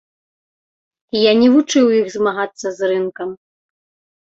Я 1.29 1.33
не 1.43 1.49
вучыў 1.57 1.93
іх 1.99 2.07
змагацца 2.15 2.67
з 2.81 2.93
рынкам. 2.95 3.29